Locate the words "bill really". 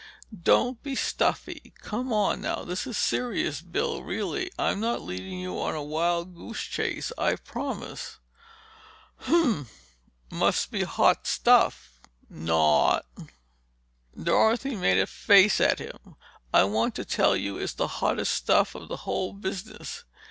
3.61-4.49